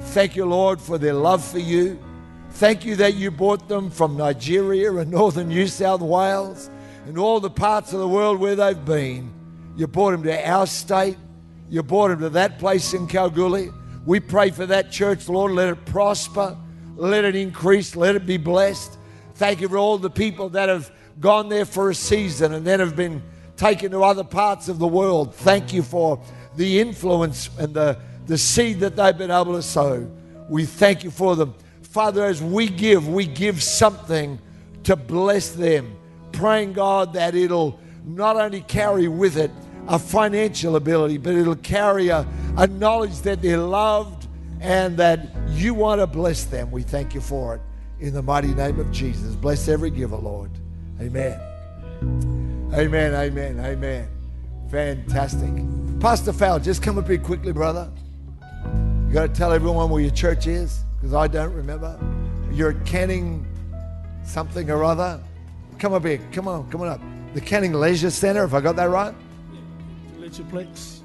[0.00, 1.98] Thank you, Lord, for their love for you.
[2.54, 6.70] Thank you that you brought them from Nigeria and northern New South Wales
[7.04, 9.32] and all the parts of the world where they've been.
[9.76, 11.16] You brought them to our state.
[11.68, 13.70] You brought them to that place in Kalgoorlie.
[14.06, 15.50] We pray for that church, Lord.
[15.50, 16.56] Let it prosper.
[16.94, 17.96] Let it increase.
[17.96, 18.98] Let it be blessed.
[19.34, 22.78] Thank you for all the people that have gone there for a season and then
[22.78, 23.20] have been
[23.56, 25.34] taken to other parts of the world.
[25.34, 26.22] Thank you for
[26.54, 30.08] the influence and the, the seed that they've been able to sow.
[30.48, 31.56] We thank you for them.
[31.94, 34.40] Father, as we give, we give something
[34.82, 35.96] to bless them,
[36.32, 39.52] praying, God, that it'll not only carry with it
[39.86, 42.26] a financial ability, but it'll carry a,
[42.56, 44.26] a knowledge that they're loved
[44.60, 45.20] and that
[45.50, 46.72] you want to bless them.
[46.72, 47.60] We thank you for it
[48.00, 49.36] in the mighty name of Jesus.
[49.36, 50.50] Bless every giver, Lord.
[51.00, 51.38] Amen.
[52.74, 54.08] Amen, amen, amen.
[54.68, 56.00] Fantastic.
[56.00, 57.88] Pastor Fowl, just come up here quickly, brother.
[59.06, 62.00] You got to tell everyone where your church is because I don't remember.
[62.50, 63.46] You're at Canning
[64.24, 65.20] something or other.
[65.78, 66.18] come up here.
[66.32, 67.00] Come on, come on up.
[67.34, 69.14] The Canning Leisure Centre, if I got that right.
[70.18, 71.00] LeisurePlex.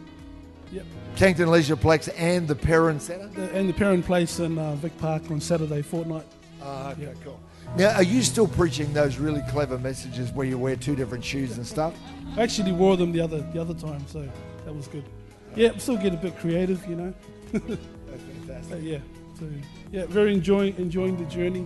[0.72, 0.86] Yep.
[1.18, 3.28] Cannington Leisureplex and the Perrin Centre.
[3.28, 6.26] The- And the Perrin Place in uh, Vic Park on Saturday fortnight.
[6.64, 7.10] Ah, okay, Yeah.
[7.26, 7.38] cool.
[7.76, 11.58] Now, are you still preaching those really clever messages where you wear two different shoes
[11.58, 11.94] and stuff?
[12.38, 14.26] I actually wore them the other the other time, so
[14.64, 15.04] that was good.
[15.58, 17.14] Yeah, still get a bit creative, you know.
[17.52, 18.80] That's fantastic.
[18.82, 19.00] Yeah,
[19.40, 19.50] so
[19.92, 21.66] yeah, very enjoying enjoying the journey.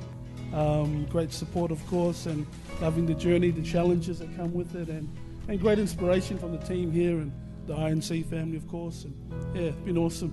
[0.53, 2.45] Um, great support, of course, and
[2.79, 5.09] loving the journey, the challenges that come with it, and,
[5.47, 7.31] and great inspiration from the team here and
[7.65, 9.05] the INC family, of course.
[9.05, 10.31] And yeah, it's been awesome.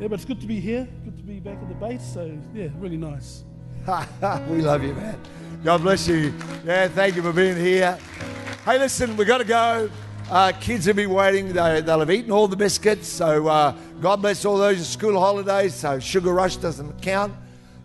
[0.00, 0.88] Yeah, but it's good to be here.
[1.04, 2.02] Good to be back at the base.
[2.02, 3.44] So yeah, really nice.
[4.48, 5.20] we love you, man.
[5.62, 6.34] God bless you.
[6.64, 7.98] Yeah, thank you for being here.
[8.64, 9.88] Hey, listen, we got to go.
[10.30, 11.54] Uh, kids will be waiting.
[11.54, 13.08] They, they'll have eaten all the biscuits.
[13.08, 15.74] So uh, God bless all those school holidays.
[15.74, 17.34] So sugar rush doesn't count.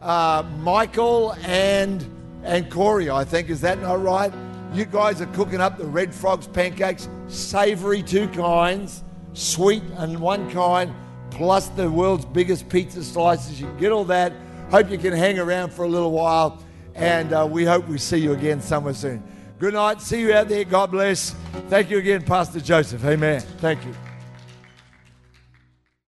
[0.02, 2.06] Uh, Michael and
[2.44, 4.34] and Corey, I think, is that not right?
[4.74, 10.52] You guys are cooking up the red frogs pancakes, savoury two kinds, sweet and one
[10.52, 10.94] kind,
[11.32, 13.62] plus the world's biggest pizza slices.
[13.62, 14.34] You can get all that.
[14.70, 16.62] Hope you can hang around for a little while,
[16.96, 19.24] and uh, we hope we see you again somewhere soon.
[19.64, 20.02] Good night.
[20.02, 20.66] See you out there.
[20.66, 21.30] God bless.
[21.70, 23.06] Thank you again, Pastor Joseph.
[23.06, 23.40] Amen.
[23.40, 23.94] Thank you.